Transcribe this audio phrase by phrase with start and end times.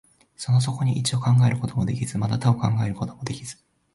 [0.35, 3.57] その底に一を考えることもできず、また多を考えることもできず、